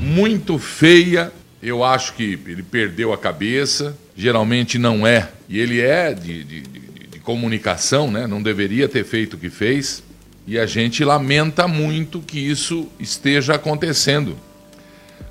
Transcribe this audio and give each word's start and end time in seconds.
Muito 0.00 0.58
feia, 0.58 1.32
eu 1.62 1.82
acho 1.82 2.14
que 2.14 2.38
ele 2.46 2.62
perdeu 2.62 3.12
a 3.12 3.18
cabeça, 3.18 3.96
geralmente 4.16 4.78
não 4.78 5.06
é, 5.06 5.30
e 5.48 5.58
ele 5.58 5.80
é 5.80 6.14
de, 6.14 6.44
de, 6.44 6.60
de, 6.60 6.80
de 7.08 7.18
comunicação, 7.18 8.10
né? 8.10 8.26
não 8.26 8.42
deveria 8.42 8.88
ter 8.88 9.04
feito 9.04 9.34
o 9.34 9.38
que 9.38 9.50
fez, 9.50 10.02
e 10.46 10.58
a 10.58 10.66
gente 10.66 11.04
lamenta 11.04 11.66
muito 11.66 12.20
que 12.20 12.38
isso 12.38 12.88
esteja 13.00 13.54
acontecendo. 13.54 14.36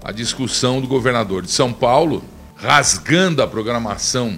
A 0.04 0.12
discussão 0.12 0.82
do 0.82 0.88
governador 0.88 1.44
de 1.44 1.52
São 1.52 1.72
Paulo 1.72 2.24
rasgando 2.56 3.42
a 3.42 3.48
programação 3.48 4.38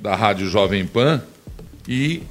da 0.00 0.14
Rádio 0.14 0.48
Jovem 0.48 0.86
Pan 0.86 1.22
e 1.88 2.22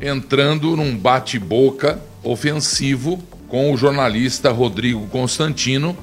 entrando 0.00 0.76
num 0.76 0.96
bate-boca 0.96 2.00
ofensivo 2.22 3.22
com 3.48 3.72
o 3.72 3.76
jornalista 3.76 4.50
Rodrigo 4.50 5.06
Constantino, 5.08 5.96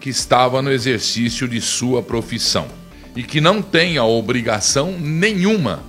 que 0.00 0.10
estava 0.10 0.62
no 0.62 0.70
exercício 0.70 1.48
de 1.48 1.60
sua 1.60 2.02
profissão 2.02 2.66
e 3.14 3.22
que 3.22 3.40
não 3.40 3.60
tem 3.60 3.98
a 3.98 4.04
obrigação 4.04 4.92
nenhuma, 4.98 5.82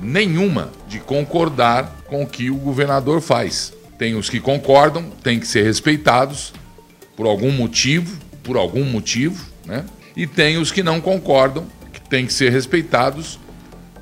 nenhuma, 0.00 0.72
de 0.88 0.98
concordar 0.98 2.02
com 2.06 2.22
o 2.22 2.26
que 2.26 2.50
o 2.50 2.56
governador 2.56 3.20
faz. 3.20 3.72
Tem 3.98 4.14
os 4.14 4.30
que 4.30 4.40
concordam, 4.40 5.10
tem 5.22 5.38
que 5.38 5.46
ser 5.46 5.64
respeitados 5.64 6.52
por 7.16 7.26
algum 7.26 7.50
motivo, 7.50 8.18
por 8.42 8.56
algum 8.56 8.84
motivo, 8.84 9.44
né? 9.66 9.84
E 10.16 10.26
tem 10.26 10.56
os 10.56 10.72
que 10.72 10.82
não 10.82 11.00
concordam, 11.00 11.66
que 11.92 12.00
tem 12.00 12.26
que 12.26 12.32
ser 12.32 12.50
respeitados 12.50 13.38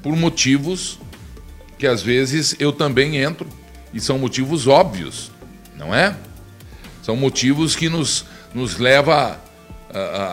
por 0.02 0.14
motivos 0.16 0.98
que 1.78 1.86
às 1.86 2.02
vezes 2.02 2.56
eu 2.58 2.72
também 2.72 3.18
entro 3.18 3.46
e 3.92 4.00
são 4.00 4.18
motivos 4.18 4.66
óbvios, 4.66 5.30
não 5.76 5.94
é? 5.94 6.16
São 7.02 7.16
motivos 7.16 7.76
que 7.76 7.88
nos, 7.88 8.24
nos 8.54 8.78
leva 8.78 9.40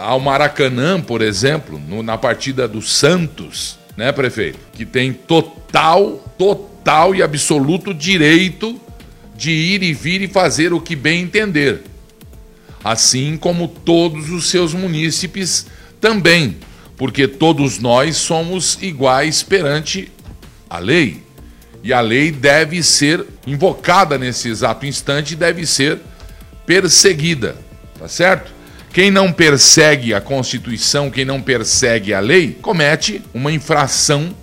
ao 0.01 0.19
Maracanã, 0.19 0.99
por 0.99 1.21
exemplo, 1.21 1.79
no, 1.79 2.03
na 2.03 2.17
partida 2.17 2.67
do 2.67 2.81
Santos, 2.81 3.77
né, 3.95 4.11
prefeito? 4.11 4.59
Que 4.73 4.85
tem 4.85 5.13
total, 5.13 6.23
total 6.37 7.15
e 7.15 7.21
absoluto 7.21 7.93
direito 7.93 8.79
de 9.35 9.51
ir 9.51 9.83
e 9.83 9.93
vir 9.93 10.21
e 10.21 10.27
fazer 10.27 10.73
o 10.73 10.81
que 10.81 10.95
bem 10.95 11.21
entender. 11.21 11.83
Assim 12.83 13.37
como 13.37 13.67
todos 13.67 14.29
os 14.29 14.49
seus 14.49 14.73
munícipes 14.73 15.67
também, 16.01 16.57
porque 16.97 17.27
todos 17.27 17.79
nós 17.79 18.17
somos 18.17 18.77
iguais 18.81 19.41
perante 19.41 20.11
a 20.69 20.79
lei. 20.79 21.23
E 21.83 21.91
a 21.91 21.99
lei 21.99 22.31
deve 22.31 22.81
ser 22.81 23.25
invocada 23.45 24.17
nesse 24.17 24.47
exato 24.47 24.85
instante, 24.85 25.35
deve 25.35 25.65
ser 25.65 25.99
perseguida, 26.65 27.57
tá 27.99 28.07
certo? 28.07 28.51
Quem 28.93 29.11
não 29.11 29.33
persegue 29.33 30.13
a 30.13 30.21
Constituição, 30.21 31.09
quem 31.09 31.25
não 31.25 31.41
persegue 31.41 32.13
a 32.13 32.19
lei, 32.19 32.57
comete 32.61 33.21
uma 33.33 33.51
infração 33.51 34.33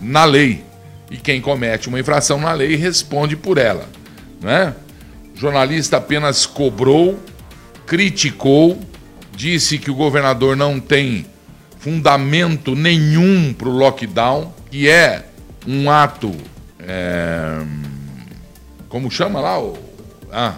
na 0.00 0.24
lei. 0.24 0.64
E 1.10 1.18
quem 1.18 1.42
comete 1.42 1.88
uma 1.88 2.00
infração 2.00 2.40
na 2.40 2.52
lei 2.54 2.74
responde 2.74 3.36
por 3.36 3.58
ela. 3.58 3.86
Né? 4.40 4.74
O 5.36 5.38
jornalista 5.38 5.98
apenas 5.98 6.46
cobrou, 6.46 7.22
criticou, 7.86 8.80
disse 9.36 9.78
que 9.78 9.90
o 9.90 9.94
governador 9.94 10.56
não 10.56 10.80
tem 10.80 11.26
fundamento 11.78 12.74
nenhum 12.74 13.52
para 13.52 13.68
o 13.68 13.76
lockdown, 13.76 14.54
que 14.70 14.88
é 14.88 15.26
um 15.66 15.90
ato. 15.90 16.34
É, 16.82 17.62
como 18.88 19.10
chama 19.10 19.40
lá? 19.40 19.58
Ah, 20.30 20.54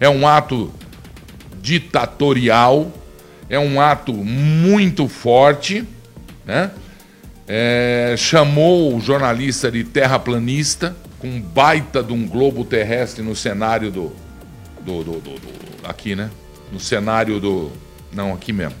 é 0.00 0.08
um 0.08 0.26
ato 0.26 0.72
ditatorial, 1.60 2.92
é 3.48 3.58
um 3.58 3.80
ato 3.80 4.12
muito 4.12 5.08
forte, 5.08 5.86
né? 6.44 6.70
É, 7.46 8.14
chamou 8.16 8.96
o 8.96 9.00
jornalista 9.00 9.70
de 9.70 9.84
terraplanista, 9.84 10.96
com 11.18 11.28
um 11.28 11.40
baita 11.40 12.02
de 12.02 12.12
um 12.12 12.26
globo 12.26 12.64
terrestre 12.64 13.22
no 13.22 13.34
cenário 13.34 13.90
do, 13.90 14.12
do, 14.80 15.04
do, 15.04 15.20
do, 15.20 15.40
aqui, 15.86 16.14
né? 16.14 16.30
No 16.72 16.80
cenário 16.80 17.40
do, 17.40 17.70
não 18.12 18.32
aqui 18.32 18.52
mesmo, 18.52 18.76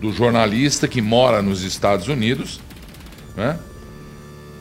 do 0.00 0.12
jornalista 0.12 0.86
que 0.86 1.00
mora 1.00 1.40
nos 1.40 1.62
Estados 1.62 2.08
Unidos, 2.08 2.60
né? 3.36 3.58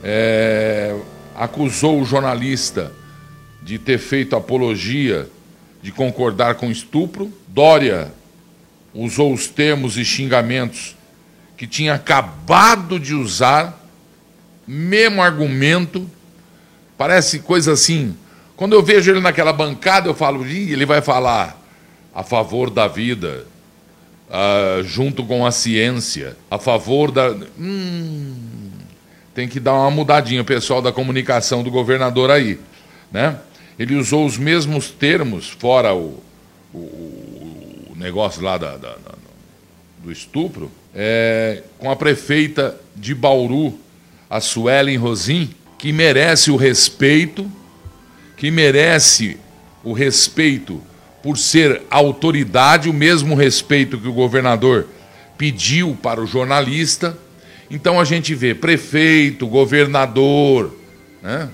É, 0.08 0.96
acusou 1.34 2.00
o 2.00 2.06
jornalista 2.06 2.92
de 3.64 3.80
ter 3.80 3.98
feito 3.98 4.36
apologia, 4.36 5.28
de 5.82 5.92
concordar 5.92 6.56
com 6.56 6.70
estupro. 6.70 7.34
Dória 7.48 8.14
usou 8.94 9.34
os 9.34 9.48
termos 9.48 9.98
e 9.98 10.06
xingamentos 10.06 10.96
que 11.58 11.66
tinha 11.66 11.96
acabado 11.96 13.00
de 13.00 13.16
usar, 13.16 13.84
mesmo 14.68 15.22
argumento 15.22 16.08
Parece 16.98 17.40
coisa 17.40 17.74
assim. 17.74 18.16
Quando 18.56 18.74
eu 18.74 18.82
vejo 18.82 19.12
ele 19.12 19.20
naquela 19.20 19.52
bancada, 19.52 20.08
eu 20.08 20.14
falo, 20.14 20.46
Ih, 20.48 20.72
ele 20.72 20.86
vai 20.86 21.02
falar 21.02 21.62
a 22.14 22.24
favor 22.24 22.70
da 22.70 22.88
vida, 22.88 23.46
uh, 24.30 24.82
junto 24.84 25.26
com 25.26 25.46
a 25.46 25.52
ciência, 25.52 26.38
a 26.50 26.58
favor 26.58 27.12
da. 27.12 27.36
Hum, 27.60 28.65
tem 29.36 29.50
que 29.50 29.60
dar 29.60 29.74
uma 29.74 29.92
mudadinha, 29.92 30.44
pessoal 30.46 30.82
da 30.82 30.94
comunicação 30.94 31.62
do 31.62 31.70
governador 31.70 32.32
aí. 32.32 32.58
Né? 33.12 33.36
Ele 33.78 33.96
usou 33.96 34.26
os 34.26 34.38
mesmos 34.38 34.90
termos, 34.90 35.50
fora 35.50 35.94
o, 35.94 36.24
o, 36.74 36.78
o 36.78 37.94
negócio 37.98 38.42
lá 38.42 38.58
da, 38.58 38.78
da, 38.78 38.92
da, 38.92 39.16
do 40.02 40.12
estupro, 40.12 40.72
é, 40.96 41.62
com 41.78 41.92
a 41.92 41.96
prefeita 41.98 42.80
de 42.96 43.14
Bauru, 43.14 43.78
a 44.30 44.40
Suelen 44.40 44.96
Rosim 44.96 45.50
que 45.78 45.92
merece 45.92 46.50
o 46.50 46.56
respeito, 46.56 47.52
que 48.38 48.50
merece 48.50 49.38
o 49.84 49.92
respeito 49.92 50.82
por 51.22 51.38
ser 51.38 51.82
autoridade, 51.90 52.90
o 52.90 52.94
mesmo 52.94 53.36
respeito 53.36 54.00
que 54.00 54.08
o 54.08 54.14
governador 54.14 54.88
pediu 55.38 55.98
para 56.02 56.22
o 56.22 56.26
jornalista. 56.26 57.18
Então 57.70 58.00
a 58.00 58.04
gente 58.04 58.36
vê 58.36 58.54
prefeito, 58.54 59.48
governador, 59.48 60.76
né? 61.22 61.50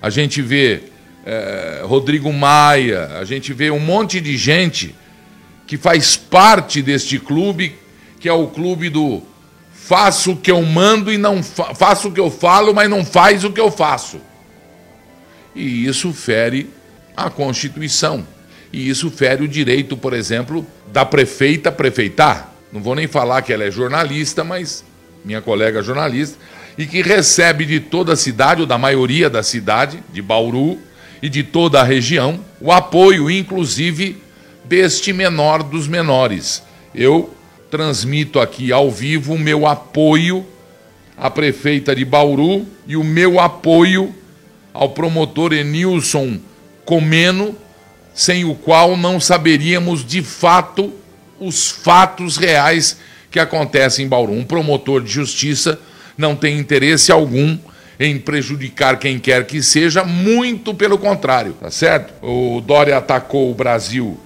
a 0.00 0.10
gente 0.10 0.42
vê 0.42 0.82
é, 1.24 1.82
Rodrigo 1.84 2.32
Maia, 2.32 3.18
a 3.18 3.24
gente 3.24 3.52
vê 3.52 3.70
um 3.70 3.78
monte 3.78 4.20
de 4.20 4.36
gente 4.36 4.94
que 5.66 5.76
faz 5.76 6.16
parte 6.16 6.82
deste 6.82 7.18
clube, 7.18 7.76
que 8.18 8.28
é 8.28 8.32
o 8.32 8.48
clube 8.48 8.88
do 8.90 9.22
faço 9.72 10.32
o 10.32 10.36
que 10.36 10.50
eu 10.50 10.62
mando 10.62 11.12
e 11.12 11.18
não 11.18 11.42
fa 11.42 11.74
faço 11.74 12.08
o 12.08 12.12
que 12.12 12.20
eu 12.20 12.30
falo, 12.30 12.74
mas 12.74 12.88
não 12.88 13.04
faz 13.04 13.44
o 13.44 13.52
que 13.52 13.60
eu 13.60 13.70
faço. 13.70 14.20
E 15.54 15.86
isso 15.86 16.12
fere 16.12 16.68
a 17.16 17.28
Constituição. 17.30 18.26
E 18.72 18.88
isso 18.88 19.10
fere 19.10 19.44
o 19.44 19.48
direito, 19.48 19.96
por 19.96 20.14
exemplo, 20.14 20.66
da 20.90 21.04
prefeita 21.04 21.70
prefeitar. 21.70 22.54
Não 22.72 22.80
vou 22.80 22.94
nem 22.94 23.06
falar 23.06 23.42
que 23.42 23.52
ela 23.52 23.64
é 23.64 23.70
jornalista, 23.70 24.42
mas 24.42 24.82
minha 25.24 25.40
colega 25.40 25.82
jornalista, 25.82 26.38
e 26.76 26.86
que 26.86 27.02
recebe 27.02 27.64
de 27.64 27.80
toda 27.80 28.14
a 28.14 28.16
cidade, 28.16 28.62
ou 28.62 28.66
da 28.66 28.78
maioria 28.78 29.28
da 29.28 29.42
cidade, 29.42 30.02
de 30.12 30.22
Bauru 30.22 30.78
e 31.22 31.28
de 31.28 31.42
toda 31.42 31.80
a 31.80 31.84
região, 31.84 32.40
o 32.60 32.72
apoio, 32.72 33.30
inclusive, 33.30 34.22
deste 34.64 35.12
menor 35.12 35.62
dos 35.62 35.86
menores. 35.86 36.62
Eu 36.94 37.34
transmito 37.70 38.40
aqui 38.40 38.72
ao 38.72 38.90
vivo 38.90 39.34
o 39.34 39.38
meu 39.38 39.66
apoio 39.66 40.46
à 41.16 41.30
prefeita 41.30 41.94
de 41.94 42.04
Bauru 42.04 42.66
e 42.86 42.96
o 42.96 43.04
meu 43.04 43.38
apoio 43.38 44.14
ao 44.72 44.90
promotor 44.90 45.52
Enilson 45.52 46.38
Comeno, 46.84 47.54
sem 48.14 48.44
o 48.44 48.54
qual 48.54 48.96
não 48.96 49.20
saberíamos 49.20 50.04
de 50.04 50.22
fato 50.22 50.92
os 51.38 51.70
fatos 51.70 52.36
reais 52.36 52.98
que 53.32 53.40
acontecem 53.40 54.04
em 54.04 54.08
Bauru. 54.08 54.32
Um 54.32 54.44
promotor 54.44 55.02
de 55.02 55.10
justiça 55.10 55.80
não 56.16 56.36
tem 56.36 56.58
interesse 56.58 57.10
algum 57.10 57.58
em 57.98 58.18
prejudicar 58.18 58.98
quem 58.98 59.18
quer 59.18 59.46
que 59.46 59.62
seja, 59.62 60.04
muito 60.04 60.74
pelo 60.74 60.98
contrário, 60.98 61.52
tá 61.54 61.70
certo? 61.70 62.12
O 62.24 62.60
Dória 62.60 62.96
atacou 62.96 63.50
o 63.50 63.54
Brasil 63.54 64.18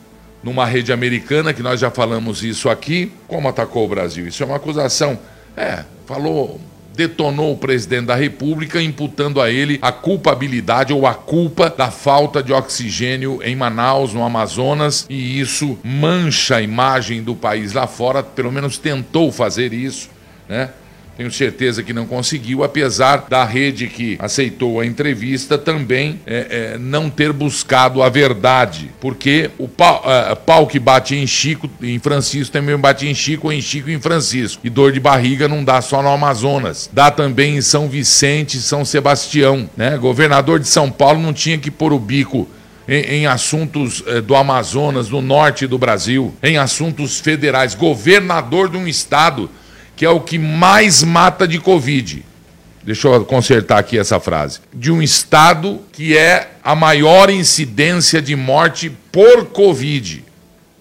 numa 0.43 0.65
rede 0.65 0.93
americana, 0.93 1.53
que 1.53 1.63
nós 1.63 1.81
já 1.81 1.91
falamos 1.91 2.43
isso 2.43 2.69
aqui. 2.69 3.13
Como 3.29 3.49
atacou 3.49 3.85
o 3.85 3.89
Brasil? 3.89 4.27
Isso 4.27 4.43
é 4.43 4.47
uma 4.47 4.57
acusação. 4.57 5.19
É, 5.57 5.85
falou, 6.07 6.61
detonou 6.97 7.53
o 7.53 7.59
presidente 7.59 8.07
da 8.07 8.15
República, 8.15 8.81
imputando 8.81 9.41
a 9.41 9.51
ele 9.51 9.79
a 9.83 9.93
culpabilidade 9.93 10.93
ou 10.93 11.07
a 11.07 11.15
culpa 11.15 11.69
da 11.69 11.91
falta 11.91 12.43
de 12.43 12.53
oxigênio 12.53 13.41
em 13.45 13.55
Manaus, 13.55 14.15
no 14.15 14.25
Amazonas, 14.25 15.07
e 15.11 15.39
isso 15.39 15.79
mancha 15.85 16.57
a 16.57 16.63
imagem 16.63 17.23
do 17.23 17.35
país 17.35 17.75
lá 17.75 17.87
fora, 17.87 18.23
pelo 18.23 18.51
menos 18.51 18.79
tentou 18.79 19.31
fazer 19.31 19.75
isso, 19.75 20.09
né? 20.49 20.71
Tenho 21.17 21.31
certeza 21.31 21.83
que 21.83 21.95
não 21.95 22.07
conseguiu, 22.07 22.63
apesar 22.63 23.27
da 23.29 23.43
rede 23.43 23.87
que 23.87 24.19
aceitou 24.19 24.81
a 24.81 24.87
entrevista 24.87 25.57
também 25.57 26.21
é, 26.27 26.75
é, 26.75 26.79
não 26.79 27.09
ter 27.09 27.33
buscado 27.33 28.03
a 28.03 28.09
verdade. 28.11 28.91
Porque 29.01 29.51
o 29.57 29.67
pau, 29.67 30.03
é, 30.05 30.35
pau, 30.35 30.67
que 30.67 30.79
bate 30.79 31.17
em 31.17 31.27
Chico, 31.27 31.71
em 31.81 31.99
Francisco, 31.99 32.53
também 32.53 32.77
bate 32.77 33.07
em 33.09 33.15
Chico, 33.15 33.51
em 33.51 33.63
Chico 33.63 33.89
em 33.89 33.99
Francisco. 33.99 34.61
E 34.63 34.69
dor 34.69 34.93
de 34.93 35.01
barriga 35.01 35.49
não 35.49 35.65
dá 35.65 35.81
só 35.81 36.03
no 36.03 36.11
Amazonas, 36.11 36.91
dá 36.93 37.11
também 37.11 37.57
em 37.57 37.63
São 37.63 37.89
Vicente 37.89 38.59
São 38.59 38.85
Sebastião. 38.85 39.71
Né? 39.75 39.97
Governador 39.97 40.61
de 40.61 40.69
São 40.69 40.91
Paulo 40.91 41.21
não 41.21 41.33
tinha 41.33 41.57
que 41.57 41.71
pôr 41.71 41.95
o 41.95 41.99
bico 41.99 42.47
em, 42.87 43.01
em, 43.21 43.27
assuntos 43.27 44.03
eh, 44.07 44.21
do 44.21 44.37
Amazonas, 44.37 45.09
do 45.09 45.21
norte 45.21 45.67
do 45.67 45.79
Brasil, 45.79 46.35
em 46.43 46.57
assuntos 46.57 47.19
federais. 47.19 47.75
Governador 47.75 48.69
de 48.69 48.77
um 48.77 48.87
estado 48.87 49.51
que 49.97 50.05
é 50.05 50.11
o 50.11 50.21
que 50.21 50.39
mais 50.39 51.03
mata 51.03 51.49
de 51.49 51.59
Covid. 51.59 52.23
Deixa 52.85 53.09
eu 53.09 53.25
consertar 53.25 53.79
aqui 53.79 53.99
essa 53.99 54.21
frase. 54.21 54.61
De 54.73 54.93
um 54.93 55.03
estado 55.03 55.81
que 55.91 56.17
é 56.17 56.51
a 56.63 56.77
maior 56.77 57.31
incidência 57.31 58.23
de 58.23 58.37
morte 58.37 58.93
por 59.11 59.47
Covid, 59.47 60.23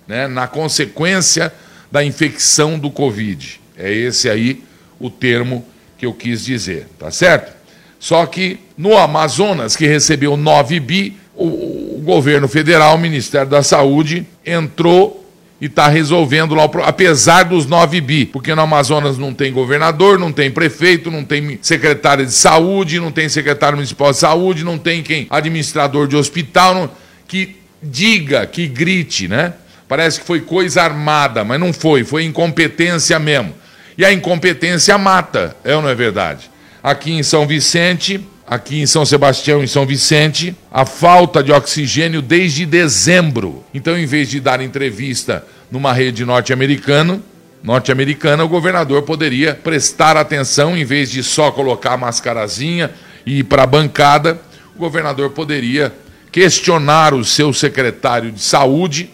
né, 0.08 0.28
na 0.28 0.46
consequência 0.46 1.52
da 1.92 2.04
infecção 2.04 2.78
do 2.78 2.92
Covid. 2.92 3.60
É 3.76 3.92
esse 3.92 4.30
aí 4.30 4.64
o 5.00 5.10
termo 5.10 5.66
que 5.98 6.06
eu 6.06 6.14
quis 6.14 6.46
dizer, 6.46 6.88
tá 7.00 7.10
certo? 7.10 7.56
Só 8.00 8.24
que 8.28 8.60
no 8.78 8.96
Amazonas, 8.96 9.76
que 9.76 9.88
recebeu 9.88 10.38
9 10.38 10.80
bi, 10.80 11.18
o, 11.34 11.98
o 11.98 12.02
governo 12.04 12.48
federal, 12.48 12.96
o 12.96 13.00
Ministério 13.00 13.50
da 13.50 13.64
Saúde, 13.64 14.28
entrou 14.46 15.25
e 15.60 15.68
está 15.68 15.88
resolvendo 15.88 16.54
lá, 16.54 16.66
apesar 16.84 17.44
dos 17.44 17.66
9 17.66 18.02
bi, 18.02 18.26
porque 18.26 18.54
no 18.54 18.62
Amazonas 18.62 19.18
não 19.18 19.34
tem 19.34 19.54
governador, 19.54 20.20
não 20.20 20.32
tem 20.32 20.52
prefeito, 20.52 21.10
não 21.10 21.24
tem 21.24 21.58
secretário 21.62 22.26
de 22.26 22.34
saúde, 22.34 23.00
não 23.00 23.12
tem 23.12 23.30
secretário 23.30 23.78
municipal 23.78 24.12
de 24.12 24.18
saúde, 24.18 24.66
não 24.66 24.78
tem 24.78 25.02
quem 25.02 25.28
administrador 25.30 26.08
de 26.08 26.16
hospital, 26.16 26.76
não, 26.76 26.92
que 27.28 27.56
diga, 27.82 28.46
que 28.46 28.68
grite, 28.68 29.28
né? 29.28 29.54
Parece 29.88 30.20
que 30.20 30.26
foi 30.26 30.42
coisa 30.42 30.82
armada, 30.82 31.44
mas 31.44 31.60
não 31.60 31.72
foi, 31.72 32.04
foi 32.04 32.26
incompetência 32.26 33.18
mesmo. 33.20 33.54
E 33.98 34.04
a 34.04 34.12
incompetência 34.12 34.98
mata, 34.98 35.56
é 35.64 35.76
ou 35.76 35.82
não 35.82 35.90
é 35.90 35.96
verdade? 35.96 36.50
Aqui 36.84 37.14
em 37.14 37.24
São 37.24 37.48
Vicente, 37.48 38.20
aqui 38.48 38.80
em 38.80 38.86
São 38.86 39.06
Sebastião 39.06 39.64
e 39.64 39.68
São 39.68 39.86
Vicente, 39.86 40.56
a 40.72 40.86
falta 40.86 41.44
de 41.44 41.52
oxigênio 41.52 42.22
desde 42.22 42.66
dezembro. 42.66 43.64
Então, 43.74 43.98
em 43.98 44.06
vez 44.06 44.30
de 44.30 44.40
dar 44.40 44.62
entrevista 44.62 45.46
numa 45.72 45.92
rede 45.92 46.24
norte-americana, 46.24 47.20
norte-americana, 47.64 48.44
o 48.44 48.50
governador 48.50 49.02
poderia 49.02 49.56
prestar 49.56 50.16
atenção, 50.16 50.78
em 50.78 50.86
vez 50.86 51.10
de 51.10 51.24
só 51.24 51.52
colocar 51.52 51.94
a 51.94 51.98
mascarazinha 51.98 52.92
e 53.26 53.40
ir 53.40 53.44
para 53.44 53.64
a 53.64 53.68
bancada, 53.68 54.40
o 54.76 54.80
governador 54.80 55.32
poderia 55.32 55.92
questionar 56.32 57.14
o 57.14 57.24
seu 57.24 57.52
secretário 57.52 58.32
de 58.32 58.42
saúde 58.42 59.10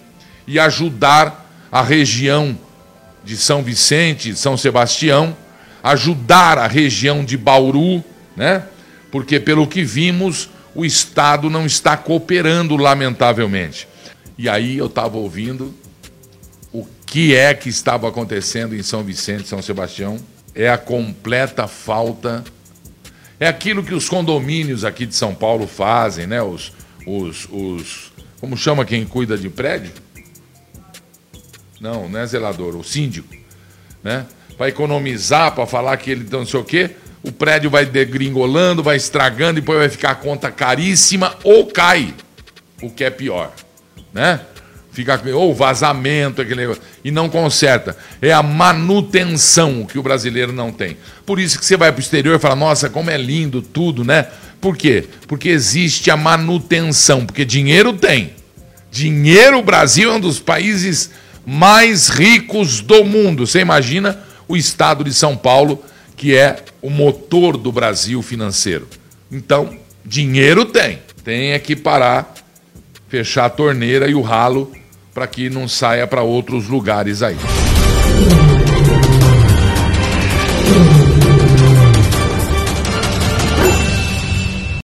e 0.45 0.59
ajudar 0.59 1.49
a 1.71 1.81
região 1.81 2.57
de 3.23 3.37
São 3.37 3.63
Vicente, 3.63 4.35
São 4.35 4.57
Sebastião, 4.57 5.37
ajudar 5.81 6.57
a 6.57 6.67
região 6.67 7.23
de 7.23 7.37
Bauru, 7.37 8.03
né? 8.35 8.63
Porque, 9.11 9.39
pelo 9.39 9.67
que 9.67 9.83
vimos, 9.83 10.49
o 10.73 10.85
Estado 10.85 11.49
não 11.49 11.65
está 11.65 11.97
cooperando, 11.97 12.77
lamentavelmente. 12.77 13.87
E 14.37 14.47
aí 14.47 14.77
eu 14.77 14.87
estava 14.87 15.17
ouvindo 15.17 15.73
o 16.71 16.87
que 17.05 17.35
é 17.35 17.53
que 17.53 17.69
estava 17.69 18.07
acontecendo 18.07 18.75
em 18.75 18.81
São 18.81 19.03
Vicente, 19.03 19.47
São 19.47 19.61
Sebastião. 19.61 20.17
É 20.55 20.69
a 20.69 20.77
completa 20.77 21.67
falta. 21.67 22.43
É 23.39 23.47
aquilo 23.47 23.83
que 23.83 23.93
os 23.93 24.07
condomínios 24.07 24.85
aqui 24.85 25.05
de 25.05 25.15
São 25.15 25.35
Paulo 25.35 25.67
fazem, 25.67 26.25
né? 26.25 26.41
Os, 26.41 26.71
os, 27.05 27.47
os 27.51 28.11
como 28.39 28.57
chama 28.57 28.85
quem 28.85 29.05
cuida 29.05 29.37
de 29.37 29.49
prédio? 29.49 29.91
Não, 31.79 32.07
não 32.07 32.19
é 32.19 32.25
zelador, 32.25 32.75
o 32.75 32.83
síndico, 32.83 33.35
né? 34.03 34.25
Para 34.57 34.69
economizar, 34.69 35.53
para 35.53 35.65
falar 35.65 35.97
que 35.97 36.11
ele 36.11 36.27
não 36.29 36.45
sei 36.45 36.59
o 36.59 36.63
quê, 36.63 36.91
o 37.23 37.31
prédio 37.31 37.69
vai 37.69 37.85
degringolando, 37.85 38.81
vai 38.81 38.97
estragando, 38.97 39.59
depois 39.61 39.79
vai 39.79 39.89
ficar 39.89 40.11
a 40.11 40.15
conta 40.15 40.49
caríssima 40.49 41.35
ou 41.43 41.67
cai, 41.67 42.13
o 42.81 42.89
que 42.89 43.03
é 43.03 43.09
pior, 43.09 43.51
né? 44.13 44.39
Fica 44.91 45.21
ou 45.33 45.55
vazamento, 45.55 46.41
aquele 46.41 46.61
negócio, 46.61 46.81
e 47.03 47.11
não 47.11 47.29
conserta. 47.29 47.95
É 48.21 48.33
a 48.33 48.43
manutenção 48.43 49.85
que 49.85 49.97
o 49.97 50.03
brasileiro 50.03 50.51
não 50.51 50.69
tem. 50.69 50.97
Por 51.25 51.39
isso 51.39 51.57
que 51.57 51.65
você 51.65 51.77
vai 51.77 51.91
para 51.93 51.99
o 51.99 52.01
exterior 52.01 52.35
e 52.35 52.39
fala, 52.39 52.57
nossa, 52.57 52.89
como 52.89 53.09
é 53.09 53.15
lindo 53.15 53.61
tudo, 53.61 54.03
né? 54.03 54.27
Por 54.59 54.75
quê? 54.75 55.07
Porque 55.27 55.47
existe 55.47 56.11
a 56.11 56.17
manutenção, 56.17 57.25
porque 57.25 57.45
dinheiro 57.45 57.93
tem. 57.93 58.33
Dinheiro, 58.91 59.59
o 59.59 59.63
Brasil 59.63 60.11
é 60.11 60.15
um 60.15 60.19
dos 60.19 60.39
países 60.39 61.11
mais 61.45 62.09
ricos 62.09 62.81
do 62.81 63.05
mundo. 63.05 63.47
Você 63.47 63.61
imagina 63.61 64.19
o 64.45 64.57
estado 64.57 65.05
de 65.05 65.13
São 65.13 65.37
Paulo 65.37 65.81
que 66.21 66.37
é 66.37 66.57
o 66.83 66.89
motor 66.91 67.57
do 67.57 67.71
Brasil 67.71 68.21
financeiro. 68.21 68.87
Então, 69.31 69.75
dinheiro 70.05 70.65
tem. 70.65 70.99
Tem 71.23 71.53
é 71.53 71.57
que 71.57 71.75
parar, 71.75 72.31
fechar 73.09 73.45
a 73.45 73.49
torneira 73.49 74.07
e 74.07 74.13
o 74.13 74.21
ralo 74.21 74.71
para 75.15 75.25
que 75.25 75.49
não 75.49 75.67
saia 75.67 76.05
para 76.05 76.21
outros 76.21 76.67
lugares 76.67 77.23
aí. 77.23 77.37